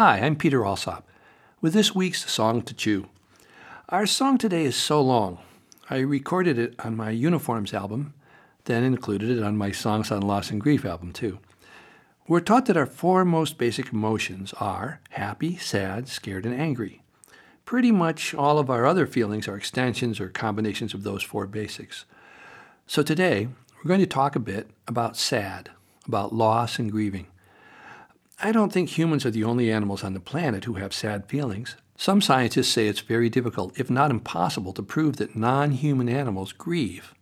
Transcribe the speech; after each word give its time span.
Hi, 0.00 0.20
I'm 0.20 0.36
Peter 0.36 0.64
Alsop 0.64 1.04
with 1.60 1.72
this 1.72 1.92
week's 1.92 2.30
Song 2.30 2.62
to 2.62 2.72
Chew. 2.72 3.08
Our 3.88 4.06
song 4.06 4.38
today 4.38 4.64
is 4.64 4.76
so 4.76 5.02
long. 5.02 5.38
I 5.90 5.98
recorded 5.98 6.56
it 6.56 6.76
on 6.78 6.96
my 6.96 7.10
Uniforms 7.10 7.74
album, 7.74 8.14
then 8.66 8.84
included 8.84 9.28
it 9.28 9.42
on 9.42 9.56
my 9.56 9.72
Songs 9.72 10.12
on 10.12 10.20
Loss 10.20 10.52
and 10.52 10.60
Grief 10.60 10.84
album, 10.84 11.12
too. 11.12 11.40
We're 12.28 12.38
taught 12.38 12.66
that 12.66 12.76
our 12.76 12.86
four 12.86 13.24
most 13.24 13.58
basic 13.58 13.92
emotions 13.92 14.54
are 14.60 15.00
happy, 15.10 15.56
sad, 15.56 16.06
scared, 16.06 16.46
and 16.46 16.54
angry. 16.54 17.02
Pretty 17.64 17.90
much 17.90 18.32
all 18.34 18.60
of 18.60 18.70
our 18.70 18.86
other 18.86 19.04
feelings 19.04 19.48
are 19.48 19.56
extensions 19.56 20.20
or 20.20 20.28
combinations 20.28 20.94
of 20.94 21.02
those 21.02 21.24
four 21.24 21.48
basics. 21.48 22.04
So 22.86 23.02
today, 23.02 23.48
we're 23.78 23.88
going 23.88 23.98
to 23.98 24.06
talk 24.06 24.36
a 24.36 24.38
bit 24.38 24.70
about 24.86 25.16
sad, 25.16 25.70
about 26.06 26.32
loss 26.32 26.78
and 26.78 26.88
grieving. 26.88 27.26
I 28.40 28.52
don't 28.52 28.72
think 28.72 28.90
humans 28.90 29.26
are 29.26 29.32
the 29.32 29.42
only 29.42 29.72
animals 29.72 30.04
on 30.04 30.14
the 30.14 30.20
planet 30.20 30.64
who 30.64 30.74
have 30.74 30.94
sad 30.94 31.26
feelings. 31.26 31.74
Some 31.96 32.20
scientists 32.20 32.68
say 32.68 32.86
it's 32.86 33.00
very 33.00 33.28
difficult, 33.28 33.76
if 33.76 33.90
not 33.90 34.12
impossible, 34.12 34.72
to 34.74 34.82
prove 34.82 35.16
that 35.16 35.34
non 35.34 35.72
human 35.72 36.08
animals 36.08 36.52
grieve. 36.52 37.16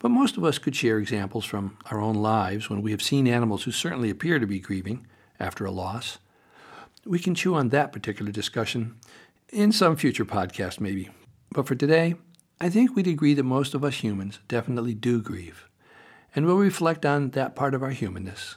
But 0.00 0.10
most 0.10 0.36
of 0.36 0.42
us 0.42 0.58
could 0.58 0.74
share 0.74 0.98
examples 0.98 1.44
from 1.44 1.78
our 1.92 2.00
own 2.00 2.16
lives 2.16 2.68
when 2.68 2.82
we 2.82 2.90
have 2.90 3.00
seen 3.00 3.28
animals 3.28 3.62
who 3.62 3.70
certainly 3.70 4.10
appear 4.10 4.40
to 4.40 4.46
be 4.46 4.58
grieving 4.58 5.06
after 5.38 5.64
a 5.64 5.70
loss. 5.70 6.18
We 7.04 7.20
can 7.20 7.36
chew 7.36 7.54
on 7.54 7.68
that 7.68 7.92
particular 7.92 8.32
discussion 8.32 8.96
in 9.50 9.70
some 9.70 9.94
future 9.94 10.24
podcast, 10.24 10.80
maybe. 10.80 11.10
But 11.52 11.68
for 11.68 11.76
today, 11.76 12.16
I 12.60 12.70
think 12.70 12.96
we'd 12.96 13.06
agree 13.06 13.34
that 13.34 13.44
most 13.44 13.72
of 13.72 13.84
us 13.84 14.02
humans 14.02 14.40
definitely 14.48 14.94
do 14.94 15.22
grieve. 15.22 15.68
And 16.34 16.44
we'll 16.44 16.56
reflect 16.56 17.06
on 17.06 17.30
that 17.30 17.54
part 17.54 17.72
of 17.72 17.84
our 17.84 17.90
humanness 17.90 18.56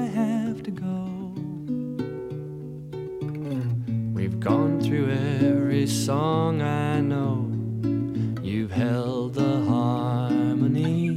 song 6.05 6.63
I 6.63 6.99
know 6.99 7.47
you've 8.41 8.71
held 8.71 9.35
the 9.35 9.61
harmony. 9.65 11.11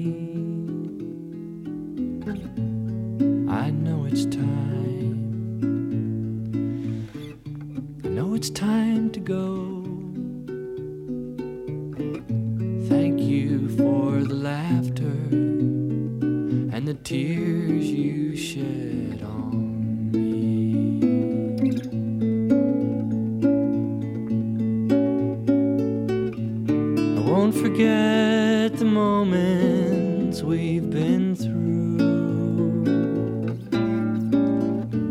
I 3.48 3.70
know 3.70 4.05
it's 4.05 4.27
time. 4.27 5.16
I 8.05 8.08
know 8.08 8.34
it's 8.34 8.50
time 8.50 9.10
to 9.12 9.20
go. 9.20 9.84
Thank 12.90 13.20
you 13.20 13.70
for 13.78 14.22
the 14.22 14.34
laughter 14.34 15.16
and 16.74 16.86
the 16.86 16.98
tears 17.02 17.86
you 17.86 18.36
shed 18.36 19.22
on. 19.22 19.63
We've 30.44 30.90
been 30.90 31.34
through. 31.34 31.98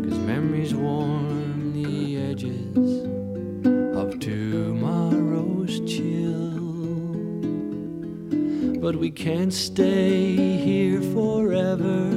Cause 0.04 0.18
memories 0.20 0.74
warm 0.74 1.72
the 1.72 2.16
edges 2.16 3.04
of 3.96 4.20
tomorrow's 4.20 5.80
chill. 5.80 6.50
But 8.80 8.96
we 8.96 9.10
can't 9.10 9.52
stay 9.52 10.36
here 10.36 11.00
forever. 11.00 12.12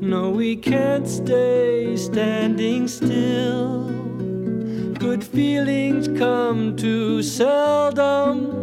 No, 0.00 0.30
we 0.30 0.56
can't 0.56 1.06
stay 1.06 1.96
standing 1.96 2.88
still. 2.88 3.90
Good 4.98 5.22
feelings 5.22 6.08
come 6.18 6.76
too 6.76 7.22
seldom 7.22 8.56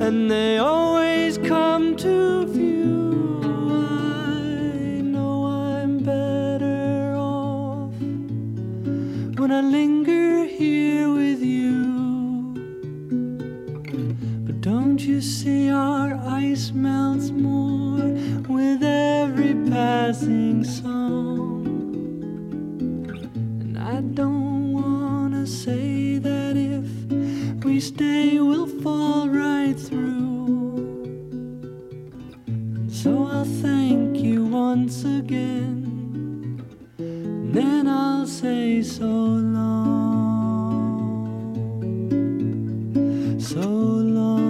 and 0.00 0.30
they 0.30 0.58
always 0.58 1.17
see 15.28 15.68
our 15.70 16.14
ice 16.24 16.72
melts 16.72 17.30
more 17.30 18.08
with 18.48 18.82
every 18.82 19.54
passing 19.70 20.64
song? 20.64 21.66
And 23.60 23.76
I 23.76 24.00
don't 24.00 24.72
wanna 24.72 25.46
say 25.46 26.16
that 26.18 26.56
if 26.56 26.88
we 27.62 27.78
stay, 27.78 28.40
we'll 28.40 28.72
fall 28.82 29.28
right 29.28 29.78
through. 29.78 30.16
So 32.88 33.26
I'll 33.26 33.44
thank 33.44 34.16
you 34.16 34.46
once 34.46 35.04
again, 35.04 36.62
then 37.52 37.86
I'll 37.86 38.26
say 38.26 38.82
so 38.82 39.04
long, 39.06 39.76
so 43.38 43.60
long, 43.60 44.47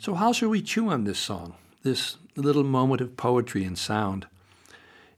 So, 0.00 0.14
how 0.14 0.32
shall 0.32 0.50
we 0.50 0.62
chew 0.62 0.90
on 0.90 1.02
this 1.02 1.18
song, 1.18 1.54
this 1.82 2.18
little 2.36 2.62
moment 2.62 3.00
of 3.00 3.16
poetry 3.16 3.64
and 3.64 3.76
sound? 3.76 4.28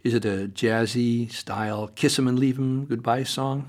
Is 0.03 0.15
it 0.15 0.25
a 0.25 0.49
jazzy 0.49 1.31
style 1.31 1.89
kiss 1.89 2.19
'em 2.19 2.27
and 2.27 2.39
leave 2.39 2.59
'em 2.59 2.87
goodbye 2.87 3.25
song, 3.25 3.69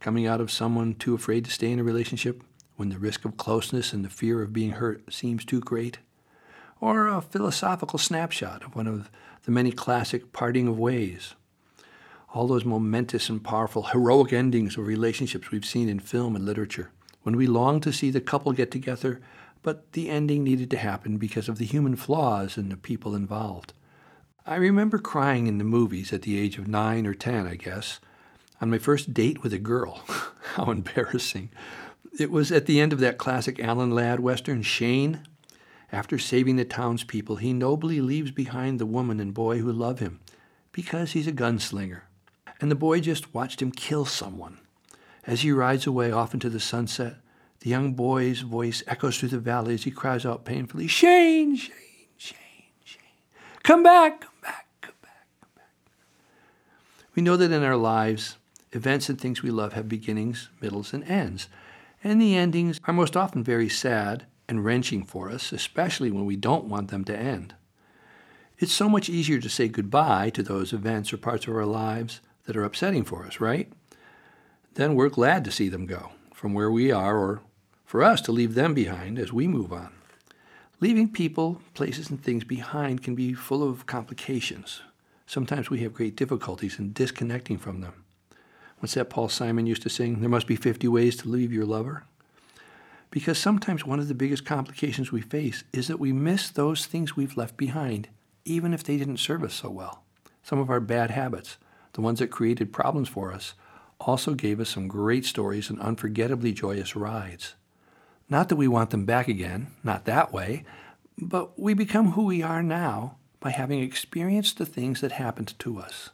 coming 0.00 0.26
out 0.26 0.40
of 0.40 0.50
someone 0.50 0.94
too 0.94 1.12
afraid 1.12 1.44
to 1.44 1.50
stay 1.50 1.70
in 1.70 1.78
a 1.78 1.84
relationship 1.84 2.42
when 2.76 2.88
the 2.88 2.98
risk 2.98 3.26
of 3.26 3.36
closeness 3.36 3.92
and 3.92 4.02
the 4.02 4.08
fear 4.08 4.40
of 4.40 4.54
being 4.54 4.70
hurt 4.70 5.12
seems 5.12 5.44
too 5.44 5.60
great? 5.60 5.98
Or 6.80 7.06
a 7.06 7.20
philosophical 7.20 7.98
snapshot 7.98 8.64
of 8.64 8.74
one 8.74 8.86
of 8.86 9.10
the 9.42 9.50
many 9.50 9.72
classic 9.72 10.32
parting 10.32 10.68
of 10.68 10.78
ways? 10.78 11.34
All 12.32 12.46
those 12.46 12.64
momentous 12.64 13.28
and 13.28 13.44
powerful 13.44 13.82
heroic 13.82 14.32
endings 14.32 14.78
of 14.78 14.86
relationships 14.86 15.50
we've 15.50 15.66
seen 15.66 15.90
in 15.90 16.00
film 16.00 16.34
and 16.34 16.46
literature, 16.46 16.92
when 17.24 17.36
we 17.36 17.46
long 17.46 17.78
to 17.80 17.92
see 17.92 18.10
the 18.10 18.22
couple 18.22 18.52
get 18.52 18.70
together 18.70 19.20
but 19.62 19.92
the 19.92 20.08
ending 20.08 20.44
needed 20.44 20.70
to 20.70 20.78
happen 20.78 21.16
because 21.16 21.48
of 21.48 21.58
the 21.58 21.64
human 21.64 21.96
flaws 21.96 22.56
in 22.56 22.68
the 22.68 22.76
people 22.76 23.14
involved. 23.14 23.72
I 24.46 24.56
remember 24.56 24.98
crying 24.98 25.46
in 25.46 25.58
the 25.58 25.64
movies 25.64 26.12
at 26.12 26.22
the 26.22 26.38
age 26.38 26.56
of 26.58 26.68
nine 26.68 27.06
or 27.06 27.14
ten, 27.14 27.46
I 27.46 27.56
guess, 27.56 27.98
on 28.60 28.70
my 28.70 28.78
first 28.78 29.12
date 29.12 29.42
with 29.42 29.52
a 29.52 29.58
girl. 29.58 30.02
How 30.54 30.70
embarrassing. 30.70 31.50
It 32.18 32.30
was 32.30 32.52
at 32.52 32.66
the 32.66 32.80
end 32.80 32.92
of 32.92 33.00
that 33.00 33.18
classic 33.18 33.60
Alan 33.60 33.90
Ladd 33.90 34.20
western, 34.20 34.62
Shane. 34.62 35.20
After 35.92 36.18
saving 36.18 36.56
the 36.56 36.64
townspeople, 36.64 37.36
he 37.36 37.52
nobly 37.52 38.00
leaves 38.00 38.30
behind 38.30 38.78
the 38.78 38.86
woman 38.86 39.20
and 39.20 39.34
boy 39.34 39.58
who 39.58 39.72
love 39.72 39.98
him 39.98 40.20
because 40.72 41.12
he's 41.12 41.26
a 41.26 41.32
gunslinger. 41.32 42.02
And 42.60 42.70
the 42.70 42.74
boy 42.74 43.00
just 43.00 43.34
watched 43.34 43.60
him 43.60 43.72
kill 43.72 44.04
someone. 44.04 44.58
As 45.26 45.40
he 45.40 45.50
rides 45.50 45.86
away 45.86 46.10
off 46.12 46.34
into 46.34 46.48
the 46.48 46.60
sunset, 46.60 47.16
the 47.66 47.70
young 47.70 47.94
boy's 47.94 48.42
voice 48.42 48.84
echoes 48.86 49.18
through 49.18 49.28
the 49.28 49.40
valley 49.40 49.74
as 49.74 49.82
he 49.82 49.90
cries 49.90 50.24
out 50.24 50.44
painfully, 50.44 50.86
Shane, 50.86 51.56
Shane, 51.56 51.74
Shane, 52.16 52.38
Shane, 52.84 53.02
come 53.64 53.82
back, 53.82 54.20
come 54.20 54.30
back, 54.40 54.68
come 54.80 54.94
back, 55.02 55.26
come 55.40 55.50
back. 55.56 55.72
We 57.16 57.22
know 57.22 57.36
that 57.36 57.50
in 57.50 57.64
our 57.64 57.76
lives, 57.76 58.36
events 58.70 59.08
and 59.08 59.20
things 59.20 59.42
we 59.42 59.50
love 59.50 59.72
have 59.72 59.88
beginnings, 59.88 60.48
middles, 60.60 60.92
and 60.92 61.02
ends. 61.10 61.48
And 62.04 62.22
the 62.22 62.36
endings 62.36 62.80
are 62.84 62.94
most 62.94 63.16
often 63.16 63.42
very 63.42 63.68
sad 63.68 64.26
and 64.48 64.64
wrenching 64.64 65.02
for 65.02 65.28
us, 65.28 65.50
especially 65.50 66.12
when 66.12 66.24
we 66.24 66.36
don't 66.36 66.66
want 66.66 66.92
them 66.92 67.02
to 67.06 67.18
end. 67.18 67.56
It's 68.60 68.72
so 68.72 68.88
much 68.88 69.08
easier 69.08 69.40
to 69.40 69.48
say 69.48 69.66
goodbye 69.66 70.30
to 70.30 70.44
those 70.44 70.72
events 70.72 71.12
or 71.12 71.16
parts 71.16 71.48
of 71.48 71.56
our 71.56 71.66
lives 71.66 72.20
that 72.44 72.56
are 72.56 72.62
upsetting 72.62 73.02
for 73.02 73.26
us, 73.26 73.40
right? 73.40 73.72
Then 74.74 74.94
we're 74.94 75.08
glad 75.08 75.44
to 75.46 75.50
see 75.50 75.68
them 75.68 75.86
go 75.86 76.12
from 76.32 76.54
where 76.54 76.70
we 76.70 76.92
are 76.92 77.18
or 77.18 77.40
for 77.86 78.02
us 78.02 78.20
to 78.20 78.32
leave 78.32 78.54
them 78.54 78.74
behind 78.74 79.18
as 79.18 79.32
we 79.32 79.46
move 79.46 79.72
on. 79.72 79.92
Leaving 80.80 81.08
people, 81.08 81.62
places, 81.72 82.10
and 82.10 82.22
things 82.22 82.44
behind 82.44 83.02
can 83.02 83.14
be 83.14 83.32
full 83.32 83.66
of 83.66 83.86
complications. 83.86 84.82
Sometimes 85.26 85.70
we 85.70 85.80
have 85.80 85.94
great 85.94 86.16
difficulties 86.16 86.78
in 86.78 86.92
disconnecting 86.92 87.56
from 87.56 87.80
them. 87.80 88.04
What's 88.80 88.94
that 88.94 89.08
Paul 89.08 89.28
Simon 89.28 89.66
used 89.66 89.82
to 89.82 89.88
sing? 89.88 90.20
There 90.20 90.28
must 90.28 90.46
be 90.46 90.56
50 90.56 90.86
ways 90.88 91.16
to 91.18 91.28
leave 91.28 91.52
your 91.52 91.64
lover. 91.64 92.04
Because 93.10 93.38
sometimes 93.38 93.86
one 93.86 94.00
of 94.00 94.08
the 94.08 94.14
biggest 94.14 94.44
complications 94.44 95.10
we 95.10 95.22
face 95.22 95.64
is 95.72 95.88
that 95.88 96.00
we 96.00 96.12
miss 96.12 96.50
those 96.50 96.84
things 96.84 97.16
we've 97.16 97.36
left 97.36 97.56
behind, 97.56 98.08
even 98.44 98.74
if 98.74 98.82
they 98.82 98.98
didn't 98.98 99.16
serve 99.18 99.42
us 99.42 99.54
so 99.54 99.70
well. 99.70 100.02
Some 100.42 100.58
of 100.58 100.68
our 100.68 100.80
bad 100.80 101.12
habits, 101.12 101.56
the 101.94 102.02
ones 102.02 102.18
that 102.18 102.30
created 102.30 102.72
problems 102.72 103.08
for 103.08 103.32
us, 103.32 103.54
also 103.98 104.34
gave 104.34 104.60
us 104.60 104.68
some 104.68 104.88
great 104.88 105.24
stories 105.24 105.70
and 105.70 105.80
unforgettably 105.80 106.52
joyous 106.52 106.94
rides. 106.94 107.54
Not 108.28 108.48
that 108.48 108.56
we 108.56 108.68
want 108.68 108.90
them 108.90 109.04
back 109.04 109.28
again, 109.28 109.68
not 109.84 110.04
that 110.04 110.32
way, 110.32 110.64
but 111.16 111.58
we 111.58 111.74
become 111.74 112.12
who 112.12 112.24
we 112.24 112.42
are 112.42 112.62
now 112.62 113.16
by 113.40 113.50
having 113.50 113.80
experienced 113.80 114.58
the 114.58 114.66
things 114.66 115.00
that 115.00 115.12
happened 115.12 115.56
to 115.60 115.78
us. 115.78 116.10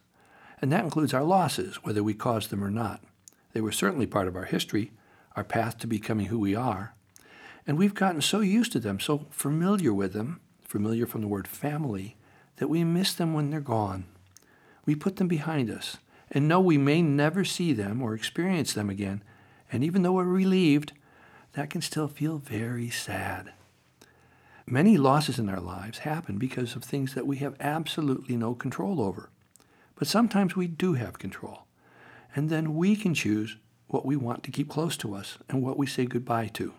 And 0.61 0.71
that 0.71 0.85
includes 0.85 1.15
our 1.15 1.25
losses, 1.25 1.77
whether 1.77 2.03
we 2.03 2.15
caused 2.15 2.51
them 2.51 2.63
or 2.63 2.71
not. 2.71 3.03
They 3.53 3.61
were 3.61 3.73
certainly 3.73 4.07
part 4.07 4.29
of 4.29 4.37
our 4.37 4.45
history, 4.45 4.93
our 5.35 5.45
path 5.45 5.79
to 5.79 5.87
becoming 5.87 6.27
who 6.27 6.39
we 6.39 6.55
are. 6.55 6.95
And 7.67 7.79
we've 7.79 7.95
gotten 7.95 8.21
so 8.21 8.41
used 8.41 8.73
to 8.73 8.81
them, 8.81 9.01
so 9.01 9.27
familiar 9.31 9.95
with 9.95 10.13
them, 10.13 10.41
familiar 10.63 11.07
from 11.07 11.21
the 11.21 11.29
word 11.29 11.49
family, 11.49 12.17
that 12.57 12.69
we 12.69 12.85
miss 12.85 13.15
them 13.15 13.33
when 13.33 13.51
they're 13.51 13.61
gone. 13.61 14.05
We 14.85 14.95
put 14.95 15.17
them 15.17 15.29
behind 15.29 15.71
us 15.71 15.97
and 16.31 16.49
know 16.49 16.61
we 16.61 16.79
may 16.79 17.03
never 17.03 17.45
see 17.45 17.73
them 17.73 18.03
or 18.03 18.15
experience 18.15 18.73
them 18.73 18.91
again. 18.91 19.23
And 19.71 19.83
even 19.83 20.03
though 20.03 20.13
we're 20.13 20.25
relieved, 20.25 20.93
that 21.55 21.71
can 21.71 21.83
still 21.83 22.09
feel 22.09 22.39
very 22.39 22.91
sad. 22.91 23.53
Many 24.67 24.97
losses 24.97 25.39
in 25.39 25.49
our 25.49 25.61
lives 25.61 25.99
happen 25.99 26.39
because 26.39 26.77
of 26.77 26.85
things 26.85 27.15
that 27.15 27.27
we 27.27 27.39
have 27.39 27.57
absolutely 27.61 28.37
no 28.37 28.55
control 28.55 29.01
over. 29.01 29.31
But 29.97 30.09
sometimes 30.09 30.57
we 30.57 30.67
do 30.67 30.95
have 30.95 31.19
control. 31.19 31.67
And 32.35 32.49
then 32.49 32.75
we 32.75 32.97
can 32.97 33.13
choose 33.13 33.57
what 33.89 34.07
we 34.07 34.17
want 34.17 34.43
to 34.45 34.51
keep 34.51 34.69
close 34.69 34.97
to 34.99 35.15
us 35.15 35.37
and 35.49 35.63
what 35.63 35.77
we 35.77 35.87
say 35.87 36.07
goodbye 36.07 36.49
to. 36.55 36.73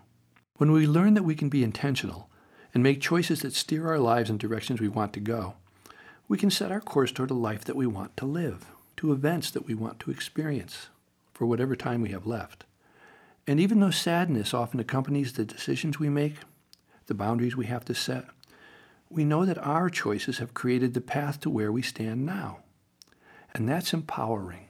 When 0.58 0.72
we 0.72 0.88
learn 0.88 1.14
that 1.14 1.24
we 1.24 1.36
can 1.36 1.50
be 1.50 1.64
intentional 1.64 2.30
and 2.74 2.82
make 2.82 3.02
choices 3.02 3.42
that 3.42 3.54
steer 3.54 3.88
our 3.88 4.00
lives 4.00 4.30
in 4.30 4.38
directions 4.38 4.82
we 4.82 4.88
want 4.88 5.14
to 5.14 5.20
go, 5.20 5.56
we 6.28 6.38
can 6.38 6.50
set 6.50 6.72
our 6.72 6.82
course 6.82 7.12
toward 7.12 7.30
a 7.32 7.36
life 7.36 7.64
that 7.66 7.76
we 7.76 7.86
want 7.86 8.18
to 8.18 8.26
live, 8.26 8.66
to 8.98 9.12
events 9.12 9.52
that 9.52 9.68
we 9.68 9.76
want 9.76 10.00
to 10.00 10.12
experience 10.12 10.88
for 11.34 11.46
whatever 11.46 11.76
time 11.76 12.02
we 12.02 12.10
have 12.10 12.26
left. 12.26 12.64
And 13.48 13.60
even 13.60 13.80
though 13.80 13.92
sadness 13.92 14.54
often 14.54 14.80
accompanies 14.80 15.34
the 15.34 15.46
decisions 15.46 16.00
we 16.00 16.10
make, 16.10 16.36
the 17.08 17.14
boundaries 17.14 17.56
we 17.56 17.66
have 17.66 17.84
to 17.86 17.96
set, 17.96 18.26
we 19.10 19.26
know 19.26 19.46
that 19.46 19.58
our 19.58 19.90
choices 19.90 20.38
have 20.38 20.54
created 20.54 20.94
the 20.94 21.02
path 21.02 21.40
to 21.42 21.50
where 21.50 21.72
we 21.72 21.82
stand 21.82 22.26
now. 22.26 22.60
And 23.54 23.68
that's 23.68 23.94
empowering 23.94 24.68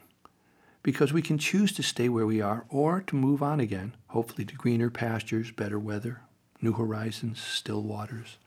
because 0.82 1.14
we 1.14 1.22
can 1.22 1.38
choose 1.38 1.72
to 1.72 1.84
stay 1.84 2.10
where 2.10 2.26
we 2.26 2.42
are 2.42 2.66
or 2.70 3.02
to 3.02 3.16
move 3.16 3.42
on 3.42 3.60
again, 3.60 3.96
hopefully 4.08 4.44
to 4.46 4.56
greener 4.56 4.90
pastures, 4.90 5.52
better 5.52 5.80
weather, 5.80 6.22
new 6.62 6.74
horizons, 6.74 7.42
still 7.42 7.82
waters. 7.82 8.38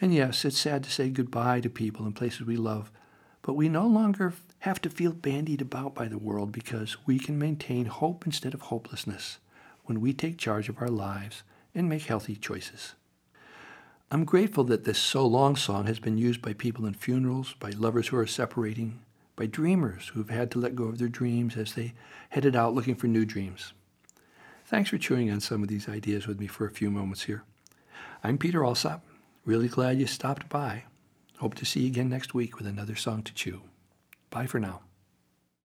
And 0.00 0.12
yes, 0.12 0.44
it's 0.44 0.58
sad 0.58 0.82
to 0.84 0.90
say 0.90 1.08
goodbye 1.08 1.60
to 1.60 1.70
people 1.70 2.04
and 2.04 2.14
places 2.14 2.42
we 2.42 2.56
love, 2.56 2.90
but 3.42 3.54
we 3.54 3.68
no 3.68 3.86
longer 3.86 4.34
have 4.60 4.80
to 4.82 4.90
feel 4.90 5.12
bandied 5.12 5.60
about 5.60 5.94
by 5.94 6.08
the 6.08 6.18
world 6.18 6.52
because 6.52 6.96
we 7.06 7.18
can 7.18 7.38
maintain 7.38 7.86
hope 7.86 8.26
instead 8.26 8.54
of 8.54 8.62
hopelessness 8.62 9.38
when 9.84 10.00
we 10.00 10.12
take 10.12 10.38
charge 10.38 10.68
of 10.68 10.80
our 10.80 10.88
lives 10.88 11.42
and 11.74 11.88
make 11.88 12.04
healthy 12.04 12.34
choices. 12.34 12.94
I'm 14.10 14.24
grateful 14.24 14.64
that 14.64 14.84
this 14.84 14.98
So 14.98 15.26
Long 15.26 15.56
song 15.56 15.86
has 15.86 15.98
been 15.98 16.16
used 16.16 16.40
by 16.40 16.52
people 16.52 16.86
in 16.86 16.94
funerals, 16.94 17.54
by 17.58 17.70
lovers 17.70 18.08
who 18.08 18.16
are 18.16 18.26
separating, 18.26 19.00
by 19.34 19.46
dreamers 19.46 20.08
who've 20.08 20.30
had 20.30 20.50
to 20.52 20.58
let 20.58 20.76
go 20.76 20.84
of 20.84 20.98
their 20.98 21.08
dreams 21.08 21.56
as 21.56 21.74
they 21.74 21.92
headed 22.30 22.56
out 22.56 22.74
looking 22.74 22.94
for 22.94 23.08
new 23.08 23.24
dreams. 23.24 23.72
Thanks 24.64 24.90
for 24.90 24.98
chewing 24.98 25.30
on 25.30 25.40
some 25.40 25.62
of 25.62 25.68
these 25.68 25.88
ideas 25.88 26.26
with 26.26 26.40
me 26.40 26.46
for 26.46 26.66
a 26.66 26.70
few 26.70 26.90
moments 26.90 27.24
here. 27.24 27.44
I'm 28.24 28.38
Peter 28.38 28.64
Alsop. 28.64 29.04
Really 29.44 29.68
glad 29.68 29.98
you 29.98 30.06
stopped 30.06 30.48
by. 30.48 30.84
Hope 31.38 31.54
to 31.54 31.64
see 31.64 31.80
you 31.80 31.88
again 31.88 32.08
next 32.08 32.34
week 32.34 32.58
with 32.58 32.66
another 32.66 32.96
song 32.96 33.22
to 33.22 33.34
chew. 33.34 33.60
Bye 34.30 34.46
for 34.46 34.60
now. 34.60 34.85